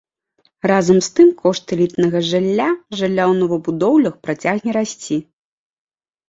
Разам 0.69 0.97
з 1.07 1.11
тым 1.17 1.27
кошт 1.41 1.73
элітнага 1.75 2.21
жылля, 2.29 2.69
жылля 2.97 3.23
ў 3.31 3.37
новабудоўлях 3.43 4.15
працягне 4.29 4.71
расці. 4.79 5.21